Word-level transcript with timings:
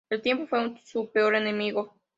El 0.09 0.23
tiempo 0.23 0.47
fue 0.47 0.81
su 0.83 1.11
peor 1.11 1.35
enemigo. 1.35 1.93